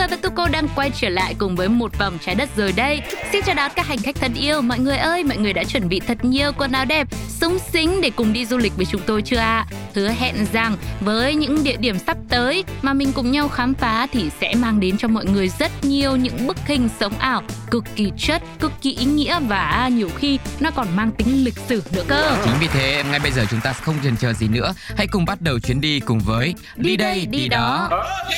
[0.00, 3.02] Sugar và Tuko đang quay trở lại cùng với một vòng trái đất rồi đây.
[3.32, 4.60] Xin chào đón các hành khách thân yêu.
[4.60, 8.00] Mọi người ơi, mọi người đã chuẩn bị thật nhiều quần áo đẹp Súng xính
[8.00, 9.66] để cùng đi du lịch với chúng tôi chưa ạ?
[9.94, 14.06] Hứa hẹn rằng với những địa điểm sắp tới Mà mình cùng nhau khám phá
[14.12, 17.84] Thì sẽ mang đến cho mọi người rất nhiều những bức hình sống ảo Cực
[17.96, 21.82] kỳ chất, cực kỳ ý nghĩa Và nhiều khi nó còn mang tính lịch sử
[21.92, 22.36] nữa cơ.
[22.44, 24.74] Chính vì thế ngay bây giờ chúng ta không chần chờ gì nữa.
[24.96, 27.88] Hãy cùng bắt đầu chuyến đi cùng với Đi đây, đi đó.
[28.30, 28.36] Đi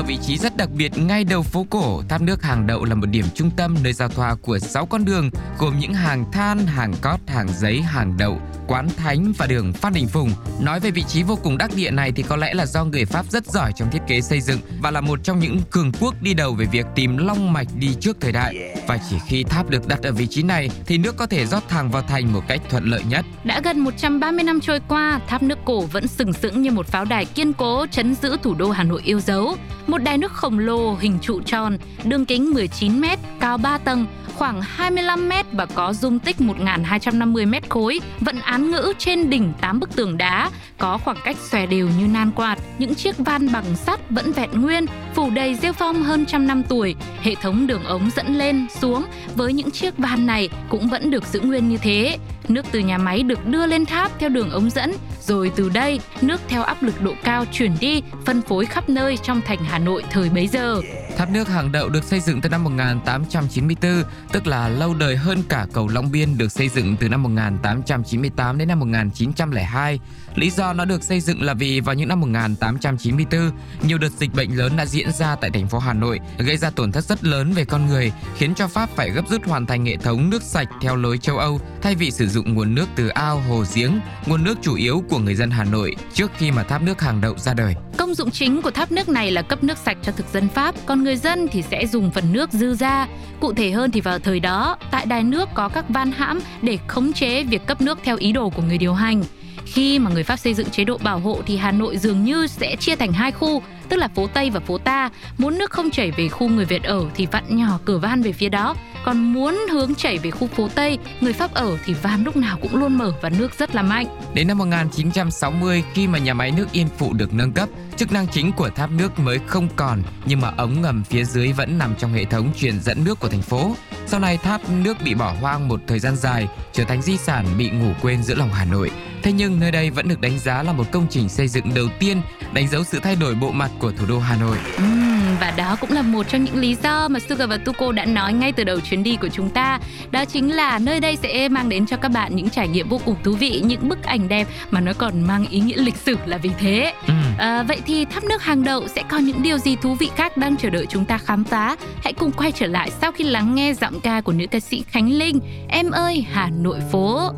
[0.00, 2.94] ở vị trí rất đặc biệt ngay đầu phố cổ, tháp nước hàng đậu là
[2.94, 6.66] một điểm trung tâm nơi giao thoa của 6 con đường gồm những hàng than,
[6.66, 10.30] hàng cót, hàng giấy, hàng đậu, quán thánh và đường Phan Đình Phùng.
[10.60, 13.04] Nói về vị trí vô cùng đắc địa này thì có lẽ là do người
[13.04, 16.14] Pháp rất giỏi trong thiết kế xây dựng và là một trong những cường quốc
[16.22, 18.74] đi đầu về việc tìm long mạch đi trước thời đại.
[18.86, 21.68] Và chỉ khi tháp được đặt ở vị trí này thì nước có thể rót
[21.68, 23.24] thẳng vào thành một cách thuận lợi nhất.
[23.44, 27.04] Đã gần 130 năm trôi qua, tháp nước cổ vẫn sừng sững như một pháo
[27.04, 29.56] đài kiên cố chấn giữ thủ đô Hà Nội yêu dấu.
[29.90, 33.04] Một đài nước khổng lồ hình trụ tròn, đường kính 19 m,
[33.40, 38.70] cao 3 tầng, khoảng 25 m và có dung tích 1.250 m khối, vận án
[38.70, 42.58] ngữ trên đỉnh 8 bức tường đá, có khoảng cách xòe đều như nan quạt.
[42.78, 46.62] Những chiếc van bằng sắt vẫn vẹn nguyên, phủ đầy rêu phong hơn trăm năm
[46.68, 46.94] tuổi.
[47.22, 49.04] Hệ thống đường ống dẫn lên, xuống
[49.36, 52.18] với những chiếc van này cũng vẫn được giữ nguyên như thế.
[52.50, 56.00] Nước từ nhà máy được đưa lên tháp theo đường ống dẫn, rồi từ đây
[56.22, 59.78] nước theo áp lực độ cao chuyển đi, phân phối khắp nơi trong thành Hà
[59.78, 60.80] Nội thời bấy giờ.
[61.16, 64.02] Tháp nước hàng đậu được xây dựng từ năm 1894,
[64.32, 68.58] tức là lâu đời hơn cả cầu Long Biên được xây dựng từ năm 1898
[68.58, 70.00] đến năm 1902.
[70.34, 73.50] Lý do nó được xây dựng là vì vào những năm 1894,
[73.82, 76.70] nhiều đợt dịch bệnh lớn đã diễn ra tại thành phố Hà Nội, gây ra
[76.70, 79.86] tổn thất rất lớn về con người, khiến cho Pháp phải gấp rút hoàn thành
[79.86, 83.08] hệ thống nước sạch theo lối châu Âu, thay vì sử dụng nguồn nước từ
[83.08, 86.62] ao, hồ, giếng, nguồn nước chủ yếu của người dân Hà Nội trước khi mà
[86.62, 87.74] tháp nước hàng đậu ra đời.
[87.96, 90.74] Công dụng chính của tháp nước này là cấp nước sạch cho thực dân Pháp,
[90.86, 93.06] còn người dân thì sẽ dùng phần nước dư ra.
[93.40, 96.78] Cụ thể hơn thì vào thời đó, tại đài nước có các van hãm để
[96.86, 99.22] khống chế việc cấp nước theo ý đồ của người điều hành.
[99.64, 102.46] Khi mà người Pháp xây dựng chế độ bảo hộ thì Hà Nội dường như
[102.46, 105.10] sẽ chia thành hai khu, tức là phố Tây và phố Ta.
[105.38, 108.32] Muốn nước không chảy về khu người Việt ở thì vặn nhỏ cửa van về
[108.32, 108.74] phía đó,
[109.04, 112.58] còn muốn hướng chảy về khu phố Tây, người Pháp ở thì van lúc nào
[112.62, 114.06] cũng luôn mở và nước rất là mạnh.
[114.34, 118.28] Đến năm 1960, khi mà nhà máy nước Yên Phụ được nâng cấp, chức năng
[118.28, 121.94] chính của tháp nước mới không còn, nhưng mà ống ngầm phía dưới vẫn nằm
[121.98, 123.76] trong hệ thống truyền dẫn nước của thành phố.
[124.06, 127.46] Sau này tháp nước bị bỏ hoang một thời gian dài, trở thành di sản
[127.58, 128.90] bị ngủ quên giữa lòng Hà Nội.
[129.22, 131.86] Thế nhưng nơi đây vẫn được đánh giá là một công trình xây dựng đầu
[131.98, 132.22] tiên
[132.52, 134.56] đánh dấu sự thay đổi bộ mặt của thủ đô Hà Nội.
[134.76, 138.04] Ừm, và đó cũng là một trong những lý do mà Sugar và Tuko đã
[138.04, 139.78] nói ngay từ đầu chuyến đi của chúng ta.
[140.10, 143.00] Đó chính là nơi đây sẽ mang đến cho các bạn những trải nghiệm vô
[143.04, 146.16] cùng thú vị, những bức ảnh đẹp mà nó còn mang ý nghĩa lịch sử
[146.26, 146.92] là vì thế.
[147.06, 147.14] Ừ.
[147.38, 150.36] À, vậy thì tháp nước hàng đậu sẽ có những điều gì thú vị khác
[150.36, 151.76] đang chờ đợi chúng ta khám phá?
[152.04, 154.84] Hãy cùng quay trở lại sau khi lắng nghe giọng ca của nữ ca sĩ
[154.88, 155.40] Khánh Linh.
[155.68, 157.32] Em ơi Hà Nội phố.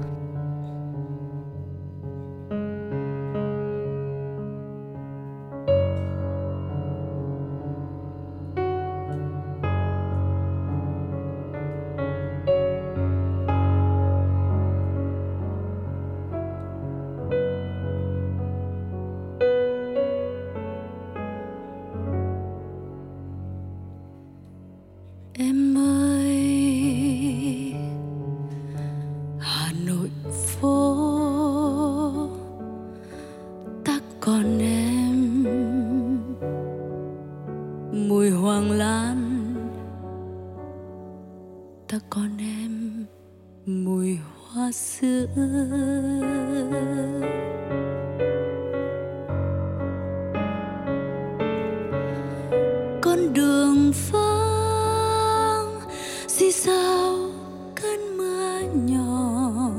[58.74, 59.70] nhỏ.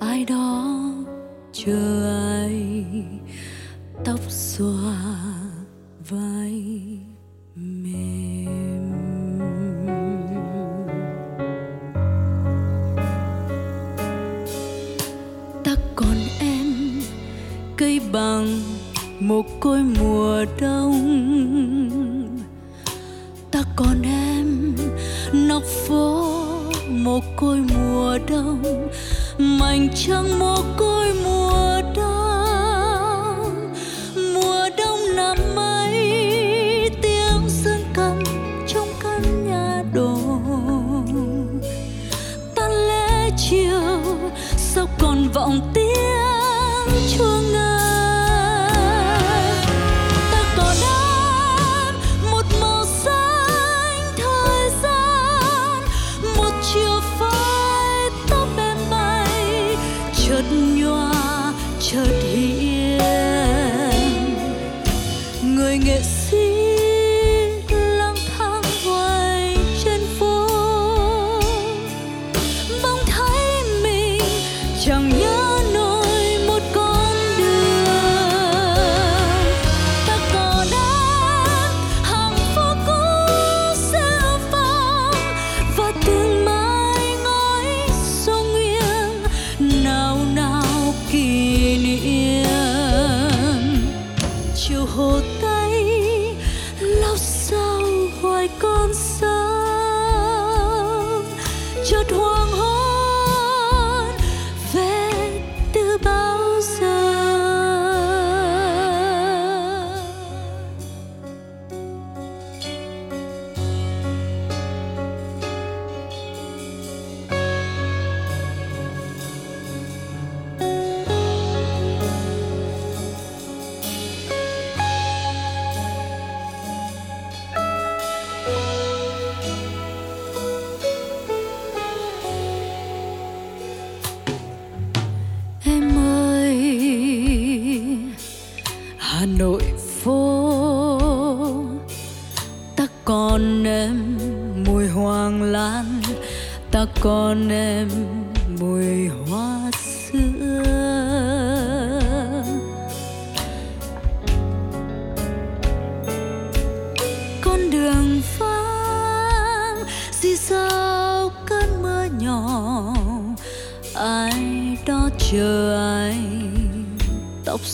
[0.00, 0.66] Ai đó
[1.52, 2.06] chờ
[2.36, 2.84] ai?
[4.04, 5.09] Tóc xòa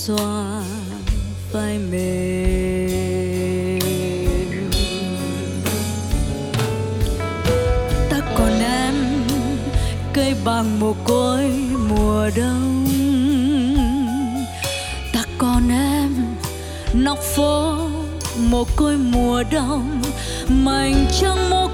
[0.06, 0.62] xoa
[1.52, 2.20] vai mềm
[8.10, 8.94] ta còn em
[10.12, 11.50] cây bằng mồ côi
[11.88, 12.86] mùa đông
[15.12, 16.14] ta còn em
[16.94, 17.78] nóc phố
[18.50, 20.02] mồ côi mùa đông
[20.48, 21.65] mảnh trăng môi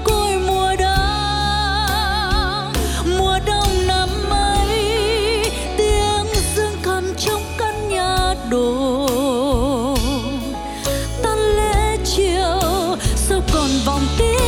[13.29, 14.39] sao còn vòng tiếng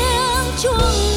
[0.64, 1.15] chuông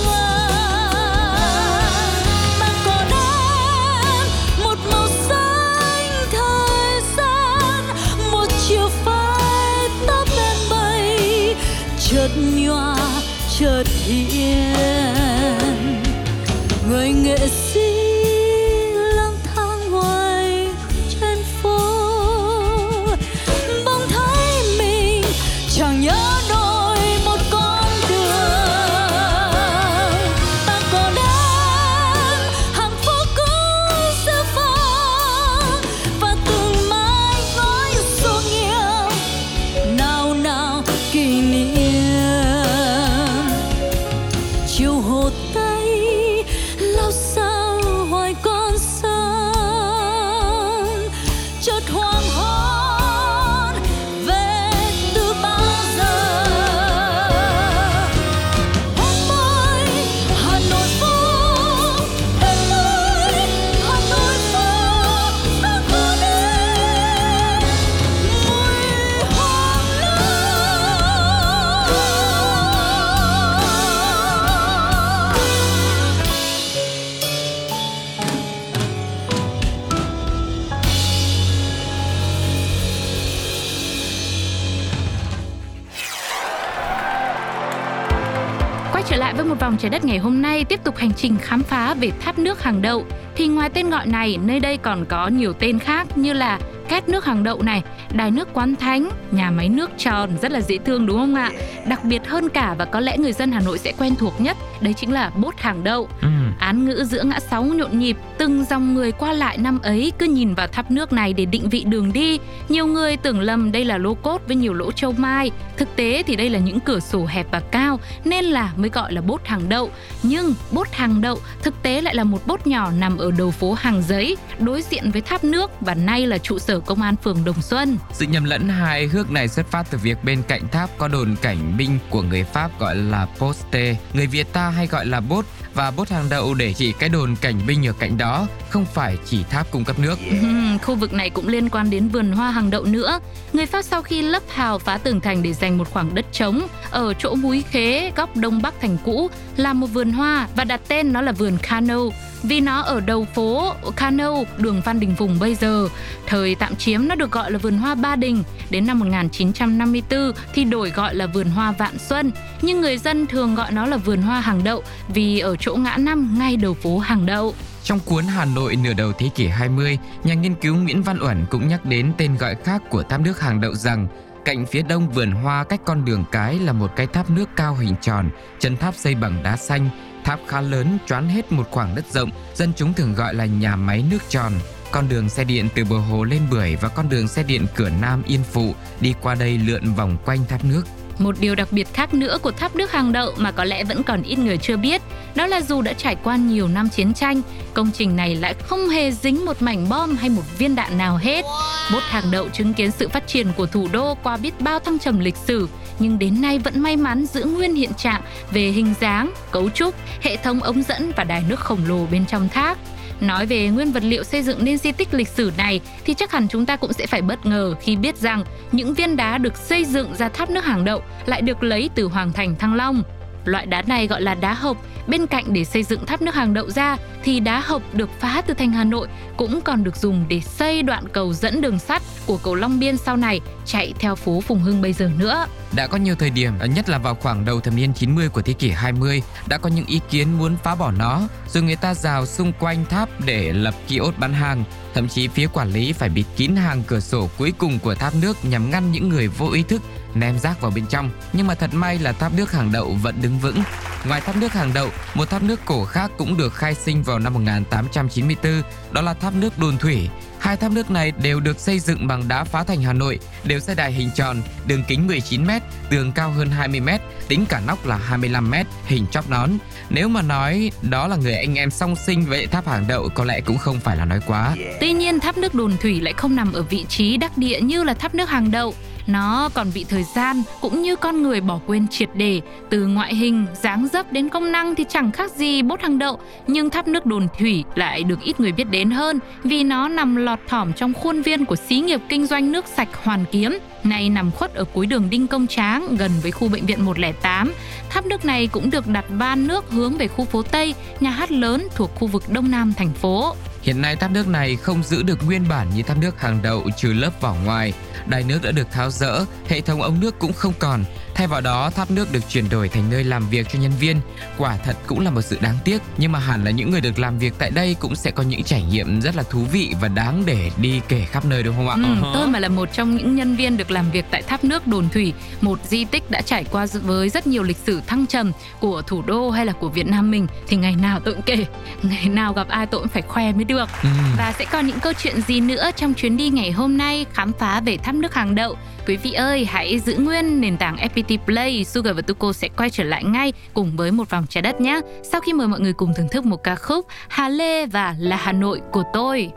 [89.68, 92.62] vòng trái đất ngày hôm nay, tiếp tục hành trình khám phá về tháp nước
[92.62, 93.04] hàng đậu.
[93.36, 96.58] Thì ngoài tên gọi này, nơi đây còn có nhiều tên khác như là
[96.88, 100.60] két nước hàng đậu này, đài nước quán thánh, nhà máy nước tròn rất là
[100.60, 101.50] dễ thương đúng không ạ?
[101.86, 104.56] Đặc biệt hơn cả và có lẽ người dân Hà Nội sẽ quen thuộc nhất,
[104.80, 106.08] đấy chính là bốt hàng đậu.
[106.22, 106.28] Ừ.
[106.58, 110.26] Án ngữ giữa ngã sáu nhộn nhịp, từng dòng người qua lại năm ấy cứ
[110.26, 112.38] nhìn vào tháp nước này để định vị đường đi.
[112.68, 115.50] Nhiều người tưởng lầm đây là lô cốt với nhiều lỗ châu mai.
[115.76, 119.12] Thực tế thì đây là những cửa sổ hẹp và cao nên là mới gọi
[119.12, 119.90] là bốt hàng đậu.
[120.22, 123.72] Nhưng bốt hàng đậu thực tế lại là một bốt nhỏ nằm ở đầu phố
[123.72, 127.44] hàng giấy, đối diện với tháp nước và nay là trụ sở công an phường
[127.44, 127.97] Đồng Xuân.
[128.12, 131.36] Sự nhầm lẫn hài hước này xuất phát từ việc bên cạnh tháp có đồn
[131.42, 135.44] cảnh binh của người Pháp gọi là poste, người Việt ta hay gọi là bốt
[135.74, 139.16] và bốt hàng đậu để chỉ cái đồn cảnh binh ở cạnh đó, không phải
[139.24, 140.18] chỉ tháp cung cấp nước.
[140.30, 140.82] Yeah.
[140.82, 143.20] khu vực này cũng liên quan đến vườn hoa hàng đậu nữa.
[143.52, 146.66] Người Pháp sau khi lấp hào phá tường thành để dành một khoảng đất trống
[146.90, 150.80] ở chỗ múi khế góc đông bắc thành cũ làm một vườn hoa và đặt
[150.88, 152.00] tên nó là vườn Cano
[152.42, 155.88] vì nó ở đầu phố Cano, đường Phan Đình Phùng bây giờ.
[156.26, 160.64] Thời tạm chiếm nó được gọi là vườn hoa Ba Đình, đến năm 1954 thì
[160.64, 164.22] đổi gọi là vườn hoa Vạn Xuân, nhưng người dân thường gọi nó là vườn
[164.22, 167.54] hoa hàng đậu vì ở chỗ ngã năm ngay đầu phố hàng đậu.
[167.82, 171.46] Trong cuốn Hà Nội nửa đầu thế kỷ 20, nhà nghiên cứu Nguyễn Văn Uẩn
[171.50, 174.08] cũng nhắc đến tên gọi khác của tháp nước hàng đậu rằng
[174.44, 177.74] cạnh phía đông vườn hoa cách con đường cái là một cái tháp nước cao
[177.74, 179.90] hình tròn, chân tháp xây bằng đá xanh,
[180.28, 183.76] tháp khá lớn choán hết một khoảng đất rộng, dân chúng thường gọi là nhà
[183.76, 184.52] máy nước tròn.
[184.90, 187.88] Con đường xe điện từ bờ hồ lên bưởi và con đường xe điện cửa
[188.00, 190.82] Nam Yên Phụ đi qua đây lượn vòng quanh tháp nước.
[191.18, 194.02] Một điều đặc biệt khác nữa của tháp nước hàng đậu mà có lẽ vẫn
[194.02, 195.02] còn ít người chưa biết,
[195.34, 197.42] đó là dù đã trải qua nhiều năm chiến tranh,
[197.74, 201.16] công trình này lại không hề dính một mảnh bom hay một viên đạn nào
[201.16, 201.44] hết.
[201.92, 204.98] Bốt hàng đậu chứng kiến sự phát triển của thủ đô qua biết bao thăng
[204.98, 208.94] trầm lịch sử, nhưng đến nay vẫn may mắn giữ nguyên hiện trạng về hình
[209.00, 212.78] dáng, cấu trúc, hệ thống ống dẫn và đài nước khổng lồ bên trong thác.
[213.20, 216.32] Nói về nguyên vật liệu xây dựng nên di tích lịch sử này thì chắc
[216.32, 219.56] hẳn chúng ta cũng sẽ phải bất ngờ khi biết rằng những viên đá được
[219.56, 223.02] xây dựng ra tháp nước hàng đậu lại được lấy từ Hoàng Thành Thăng Long.
[223.48, 224.76] Loại đá này gọi là đá hộc.
[225.06, 228.42] Bên cạnh để xây dựng tháp nước hàng đậu ra thì đá hộc được phá
[228.46, 232.02] từ thành Hà Nội cũng còn được dùng để xây đoạn cầu dẫn đường sắt
[232.26, 235.46] của cầu Long Biên sau này chạy theo phố Phùng Hưng bây giờ nữa.
[235.72, 238.52] Đã có nhiều thời điểm, nhất là vào khoảng đầu thập niên 90 của thế
[238.52, 242.26] kỷ 20, đã có những ý kiến muốn phá bỏ nó, rồi người ta rào
[242.26, 244.64] xung quanh tháp để lập kiosk bán hàng.
[244.94, 248.14] Thậm chí phía quản lý phải bịt kín hàng cửa sổ cuối cùng của tháp
[248.14, 249.82] nước nhằm ngăn những người vô ý thức
[250.14, 251.10] ném rác vào bên trong.
[251.32, 253.62] Nhưng mà thật may là tháp nước hàng đậu vẫn đứng vững.
[254.08, 257.18] Ngoài tháp nước hàng đậu, một tháp nước cổ khác cũng được khai sinh vào
[257.18, 260.08] năm 1894, đó là tháp nước Đồn Thủy.
[260.38, 263.60] Hai tháp nước này đều được xây dựng bằng đá phá thành Hà Nội, đều
[263.60, 265.60] xây đài hình tròn, đường kính 19m,
[265.90, 266.98] tường cao hơn 20m,
[267.28, 269.50] tính cả nóc là 25m, hình chóp nón.
[269.90, 273.24] Nếu mà nói đó là người anh em song sinh với tháp hàng đậu có
[273.24, 274.56] lẽ cũng không phải là nói quá.
[274.80, 277.84] Tuy nhiên tháp nước Đồn Thủy lại không nằm ở vị trí đắc địa như
[277.84, 278.74] là tháp nước hàng đậu
[279.08, 283.14] nó còn bị thời gian cũng như con người bỏ quên triệt để từ ngoại
[283.14, 286.88] hình dáng dấp đến công năng thì chẳng khác gì bốt hàng đậu nhưng tháp
[286.88, 290.72] nước đồn thủy lại được ít người biết đến hơn vì nó nằm lọt thỏm
[290.72, 294.54] trong khuôn viên của xí nghiệp kinh doanh nước sạch hoàn kiếm nay nằm khuất
[294.54, 297.52] ở cuối đường Đinh Công Tráng gần với khu bệnh viện 108.
[297.90, 301.30] Tháp nước này cũng được đặt van nước hướng về khu phố Tây, nhà hát
[301.30, 303.34] lớn thuộc khu vực Đông Nam thành phố.
[303.68, 306.70] Hiện nay tháp nước này không giữ được nguyên bản như tháp nước hàng đậu
[306.76, 307.72] trừ lớp vỏ ngoài.
[308.06, 310.84] Đài nước đã được tháo rỡ, hệ thống ống nước cũng không còn.
[311.14, 314.00] Thay vào đó, tháp nước được chuyển đổi thành nơi làm việc cho nhân viên.
[314.38, 316.98] Quả thật cũng là một sự đáng tiếc, nhưng mà hẳn là những người được
[316.98, 319.88] làm việc tại đây cũng sẽ có những trải nghiệm rất là thú vị và
[319.88, 321.76] đáng để đi kể khắp nơi đúng không ạ?
[322.02, 324.66] Ừ, tôi mà là một trong những nhân viên được làm việc tại tháp nước
[324.66, 328.32] Đồn Thủy, một di tích đã trải qua với rất nhiều lịch sử thăng trầm
[328.60, 331.44] của thủ đô hay là của Việt Nam mình thì ngày nào tôi cũng kể,
[331.82, 333.57] ngày nào gặp ai tôi cũng phải khoe mới được.
[333.82, 333.88] Ừ.
[334.18, 337.32] Và sẽ còn những câu chuyện gì nữa trong chuyến đi ngày hôm nay khám
[337.38, 338.56] phá về tháp nước hàng đậu.
[338.86, 342.70] Quý vị ơi, hãy giữ nguyên nền tảng FPT Play, Sugar và Tuko sẽ quay
[342.70, 344.80] trở lại ngay cùng với một vòng trái đất nhé.
[345.12, 348.16] Sau khi mời mọi người cùng thưởng thức một ca khúc Hà Lê và Là
[348.16, 349.30] Hà Nội của tôi.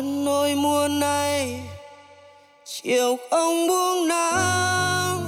[0.00, 1.60] Hà nỗi mùa này
[2.64, 5.26] chiều không buông nắng,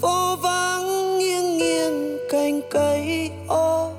[0.00, 3.90] phố vắng nghiêng nghiêng cành cây ô.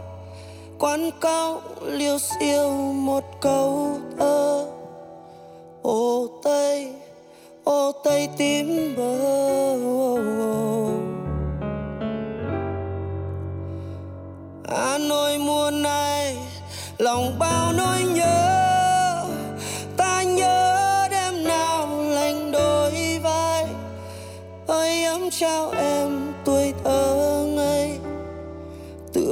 [0.80, 3.98] Quán cao liêu xiêu một câu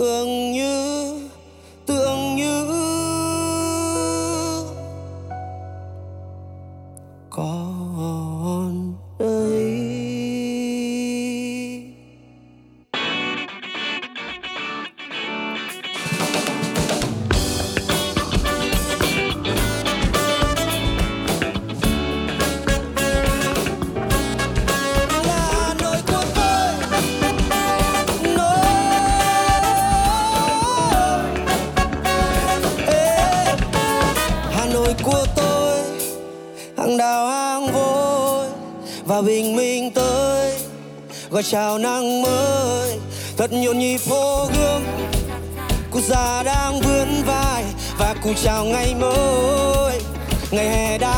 [0.01, 0.71] thương như
[41.42, 43.00] và chào nắng mới.
[43.38, 44.84] Thật nhộn nhịp phố gương
[45.92, 47.64] cụ già đang vươn vai
[47.98, 50.02] và cụ chào ngày mới.
[50.52, 51.11] Ngày hè đã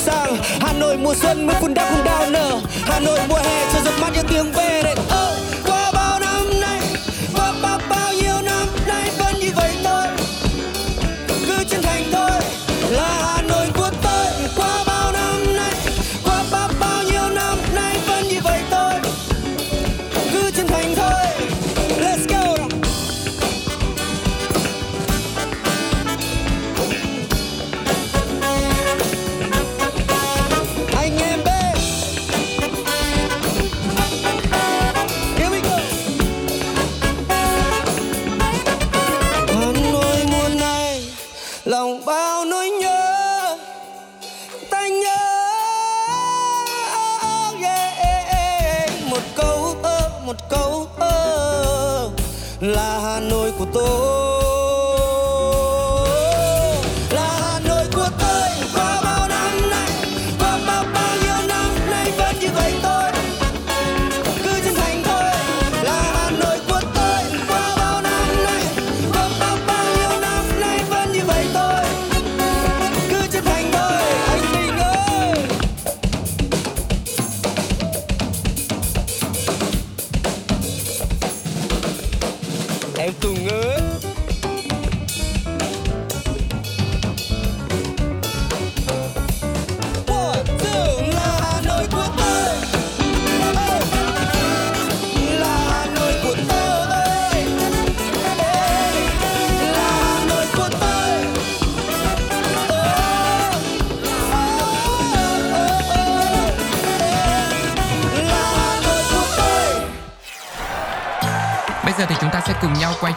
[0.00, 0.36] sang.
[0.60, 2.60] Hà Nội mùa xuân mưa phun đào không đau nở.
[2.84, 5.49] Hà Nội mùa hè cho giọt mát những tiếng về đây oh.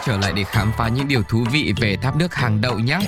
[0.06, 2.98] Trở lại để khám phá những điều thú vị về tháp nước hàng đậu nhé.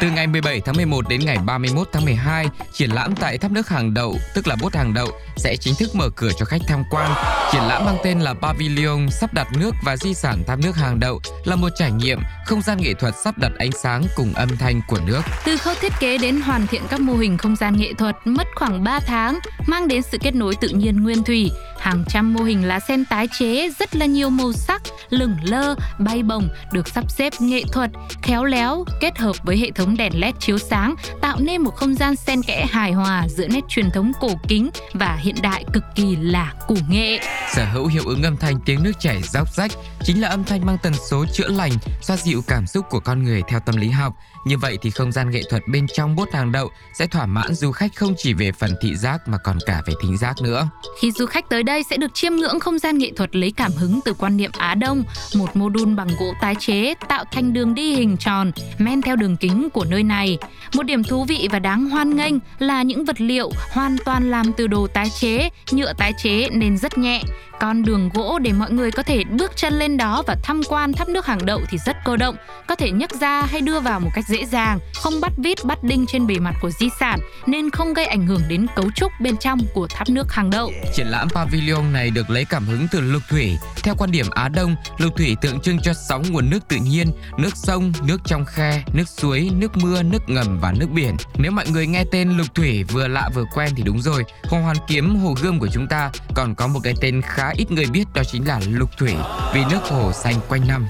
[0.00, 3.68] Từ ngày 17 tháng 11 đến ngày 31 tháng 12, triển lãm tại tháp nước
[3.68, 6.82] hàng đậu, tức là bốt hàng đậu, sẽ chính thức mở cửa cho khách tham
[6.90, 7.14] quan.
[7.52, 11.00] Triển lãm mang tên là Pavilion sắp đặt nước và di sản tháp nước hàng
[11.00, 14.56] đậu là một trải nghiệm không gian nghệ thuật sắp đặt ánh sáng cùng âm
[14.56, 15.20] thanh của nước.
[15.44, 18.46] Từ khâu thiết kế đến hoàn thiện các mô hình không gian nghệ thuật mất
[18.54, 21.50] khoảng 3 tháng, mang đến sự kết nối tự nhiên nguyên thủy.
[21.84, 25.74] Hàng trăm mô hình lá sen tái chế rất là nhiều màu sắc, lửng lơ,
[25.98, 27.90] bay bổng được sắp xếp nghệ thuật,
[28.22, 31.94] khéo léo kết hợp với hệ thống đèn led chiếu sáng tạo nên một không
[31.94, 35.84] gian sen kẽ hài hòa giữa nét truyền thống cổ kính và hiện đại cực
[35.94, 37.20] kỳ là củ nghệ.
[37.54, 39.70] Sở hữu hiệu ứng âm thanh tiếng nước chảy róc rách
[40.02, 43.24] chính là âm thanh mang tần số chữa lành, xoa dịu cảm xúc của con
[43.24, 44.14] người theo tâm lý học.
[44.44, 47.54] Như vậy thì không gian nghệ thuật bên trong bốt hàng đậu sẽ thỏa mãn
[47.54, 50.68] du khách không chỉ về phần thị giác mà còn cả về thính giác nữa.
[51.00, 53.72] Khi du khách tới đây sẽ được chiêm ngưỡng không gian nghệ thuật lấy cảm
[53.72, 55.04] hứng từ quan niệm Á Đông,
[55.34, 59.16] một mô đun bằng gỗ tái chế tạo thành đường đi hình tròn men theo
[59.16, 60.38] đường kính của nơi này.
[60.74, 64.52] Một điểm thú vị và đáng hoan nghênh là những vật liệu hoàn toàn làm
[64.52, 67.22] từ đồ tái chế, nhựa tái chế nên rất nhẹ.
[67.60, 70.92] Con đường gỗ để mọi người có thể bước chân lên đó và tham quan
[70.92, 72.36] tháp nước hàng đậu thì rất cơ động,
[72.66, 75.78] có thể nhấc ra hay đưa vào một cách dễ dàng, không bắt vít bắt
[75.82, 79.12] đinh trên bề mặt của di sản nên không gây ảnh hưởng đến cấu trúc
[79.20, 80.72] bên trong của tháp nước hàng đậu.
[80.94, 83.58] Triển lãm Pavilion này được lấy cảm hứng từ lục thủy.
[83.82, 87.12] Theo quan điểm Á Đông, lục thủy tượng trưng cho sáu nguồn nước tự nhiên,
[87.38, 91.16] nước sông, nước trong khe, nước suối, nước mưa, nước ngầm và nước biển.
[91.38, 94.24] Nếu mọi người nghe tên lục thủy vừa lạ vừa quen thì đúng rồi.
[94.44, 97.52] Hồ Hoàn Kiếm, hồ Gươm của chúng ta còn có một cái tên khá khá
[97.56, 99.14] ít người biết đó chính là lục thủy
[99.54, 100.86] vì nước hồ xanh quanh năm.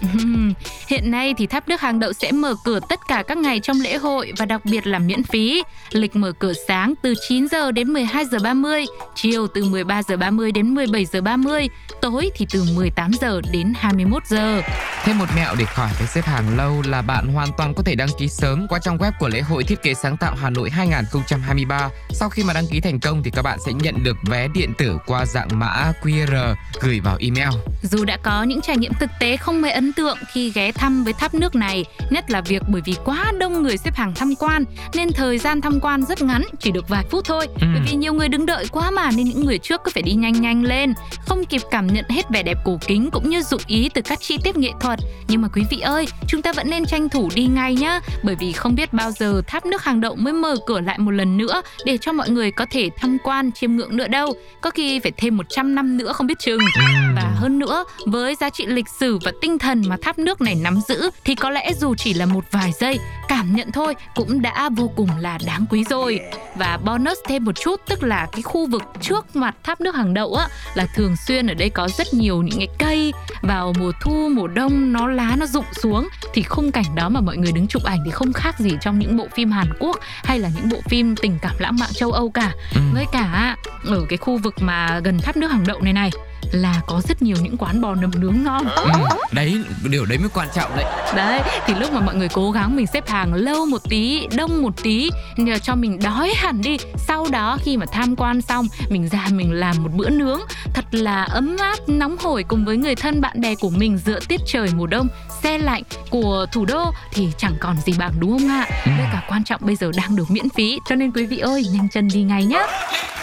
[0.88, 3.80] Hiện nay thì tháp nước hàng đậu sẽ mở cửa tất cả các ngày trong
[3.80, 5.62] lễ hội và đặc biệt là miễn phí.
[5.90, 10.16] Lịch mở cửa sáng từ 9 giờ đến 12 giờ 30, chiều từ 13 giờ
[10.16, 11.68] 30 đến 17 giờ 30,
[12.02, 14.60] tối thì từ 18 giờ đến 21 giờ.
[15.04, 17.94] Thêm một mẹo để khỏi phải xếp hàng lâu là bạn hoàn toàn có thể
[17.94, 20.70] đăng ký sớm qua trang web của lễ hội thiết kế sáng tạo Hà Nội
[20.70, 21.88] 2023.
[22.10, 24.72] Sau khi mà đăng ký thành công thì các bạn sẽ nhận được vé điện
[24.78, 26.43] tử qua dạng mã QR
[26.80, 27.48] gửi vào email.
[27.82, 31.04] Dù đã có những trải nghiệm thực tế không mấy ấn tượng khi ghé thăm
[31.04, 34.34] với tháp nước này, nhất là việc bởi vì quá đông người xếp hàng tham
[34.38, 37.46] quan nên thời gian tham quan rất ngắn, chỉ được vài phút thôi.
[37.60, 37.66] Ừ.
[37.72, 40.12] Bởi vì nhiều người đứng đợi quá mà nên những người trước cứ phải đi
[40.12, 40.94] nhanh nhanh lên,
[41.26, 44.20] không kịp cảm nhận hết vẻ đẹp cổ kính cũng như dụng ý từ các
[44.20, 44.98] chi tiết nghệ thuật.
[45.28, 48.34] Nhưng mà quý vị ơi, chúng ta vẫn nên tranh thủ đi ngay nhá, bởi
[48.34, 51.36] vì không biết bao giờ tháp nước hàng đậu mới mở cửa lại một lần
[51.36, 54.34] nữa để cho mọi người có thể tham quan chiêm ngưỡng nữa đâu.
[54.60, 56.60] Có khi phải thêm 100 năm nữa không biết chừng.
[56.78, 56.84] Ừ.
[57.16, 60.54] Và hơn nữa, với giá trị lịch sử và tinh thần mà tháp nước này
[60.54, 64.42] nắm giữ thì có lẽ dù chỉ là một vài giây cảm nhận thôi cũng
[64.42, 66.20] đã vô cùng là đáng quý rồi
[66.54, 70.14] và bonus thêm một chút tức là cái khu vực trước mặt tháp nước hàng
[70.14, 73.92] đậu á là thường xuyên ở đây có rất nhiều những cái cây vào mùa
[74.00, 77.52] thu mùa đông nó lá nó rụng xuống thì khung cảnh đó mà mọi người
[77.52, 80.50] đứng chụp ảnh thì không khác gì trong những bộ phim Hàn Quốc hay là
[80.56, 82.80] những bộ phim tình cảm lãng mạn châu Âu cả ừ.
[82.94, 86.10] với cả ở cái khu vực mà gần tháp nước hàng đậu này này
[86.54, 88.66] là có rất nhiều những quán bò nầm nướng ngon.
[88.68, 88.90] Ừ,
[89.32, 89.58] đấy
[89.90, 90.84] điều đấy mới quan trọng đấy.
[91.16, 94.62] Đấy thì lúc mà mọi người cố gắng mình xếp hàng lâu một tí đông
[94.62, 96.76] một tí nhờ cho mình đói hẳn đi.
[97.08, 100.40] Sau đó khi mà tham quan xong mình ra mình làm một bữa nướng.
[100.74, 104.18] Thật là ấm áp nóng hổi cùng với người thân bạn bè của mình giữa
[104.28, 105.08] tiết trời mùa đông.
[105.42, 108.66] Xe lạnh của thủ đô thì chẳng còn gì bằng đúng không ạ?
[108.84, 108.90] Ừ.
[108.98, 111.64] với cả quan trọng bây giờ đang được miễn phí cho nên quý vị ơi
[111.72, 112.66] nhanh chân đi ngay nhé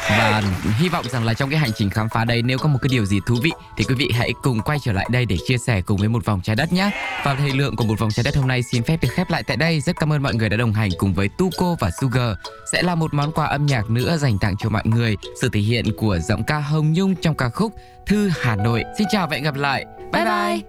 [0.10, 0.41] và
[0.80, 2.89] hy vọng rằng là trong cái hành trình khám phá đây nếu có một cái
[2.91, 5.58] điều gì thú vị thì quý vị hãy cùng quay trở lại đây để chia
[5.58, 6.92] sẻ cùng với một vòng trái đất nhé.
[7.24, 9.44] Và thời lượng của một vòng trái đất hôm nay xin phép được khép lại
[9.44, 9.82] tại đây.
[9.82, 12.36] Rất cảm ơn mọi người đã đồng hành cùng với Tuco và Sugar.
[12.72, 15.16] Sẽ là một món quà âm nhạc nữa dành tặng cho mọi người.
[15.42, 17.74] Sự thể hiện của giọng ca Hồng Nhung trong ca khúc
[18.06, 18.84] Thư Hà Nội.
[18.98, 19.86] Xin chào và hẹn gặp lại.
[20.14, 20.26] Bye bye.
[20.26, 20.62] bye.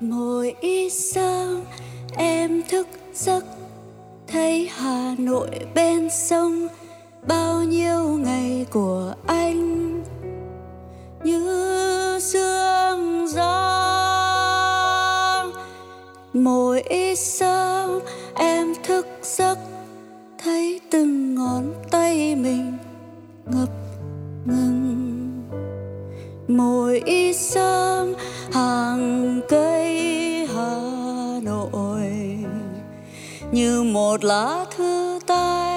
[0.00, 0.54] Mỗi
[0.90, 1.64] sớm
[2.16, 3.44] em thức giấc
[4.36, 6.68] thấy Hà Nội bên sông,
[7.28, 10.02] bao nhiêu ngày của anh.
[11.24, 13.52] Như sương gió,
[16.32, 16.82] mỗi
[17.16, 18.00] sớm
[18.34, 19.58] em thức giấc,
[20.38, 22.72] thấy từng ngón tay mình
[23.46, 23.70] ngập
[24.46, 25.42] ngừng.
[26.48, 27.02] Mỗi
[27.34, 28.14] sớm
[28.52, 30.05] hàng cây
[33.52, 35.76] như một lá thư tay.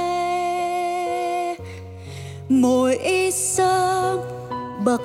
[2.49, 2.99] Mỗi
[3.32, 4.19] sớm
[4.84, 5.01] bậc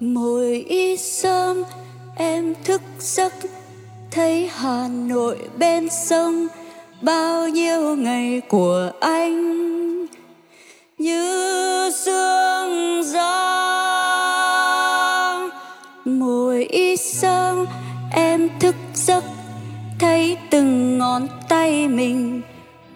[0.00, 1.62] mùi y sớm
[2.16, 3.32] em thức giấc,
[4.10, 6.48] thấy hà nội bên sông,
[7.02, 10.06] bao nhiêu ngày của anh.
[10.98, 13.40] Như sương gió
[16.04, 17.66] mùi y sớm
[18.12, 19.24] em thức giấc,
[19.98, 22.42] thấy từng ngón tay mình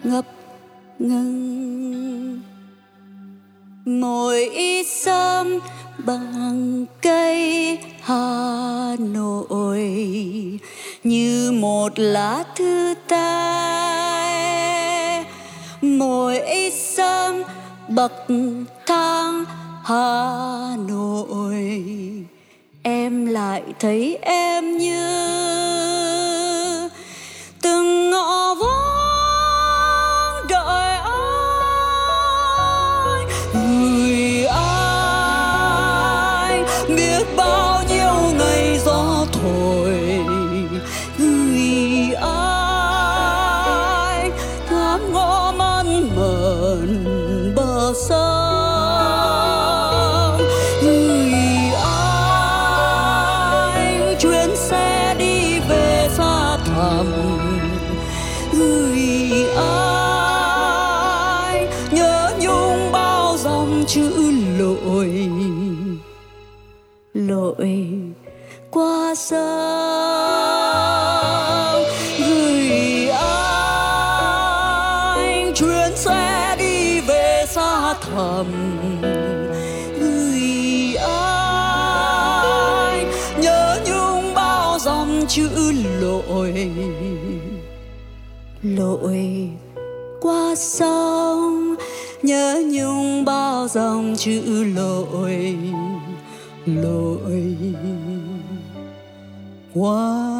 [0.03, 0.25] ngập
[0.99, 2.41] ngừng.
[3.85, 5.59] Mùi y sớm
[6.05, 9.81] bằng cây hà nội,
[11.03, 14.45] như một lá thư tay.
[15.81, 16.41] Mỗi
[16.71, 17.43] sớm
[17.87, 18.13] bậc
[18.85, 19.45] thang
[19.83, 21.83] hà nội,
[22.83, 25.24] em lại thấy em như
[78.35, 78.51] thầm.
[79.99, 83.05] Người ai
[83.41, 85.71] nhớ nhung bao dòng chữ
[86.01, 86.71] lội.
[88.63, 89.49] Lội
[90.21, 91.75] qua sông,
[92.23, 95.57] nhớ nhung bao dòng chữ lội.
[96.65, 97.55] Lội
[99.73, 100.34] qua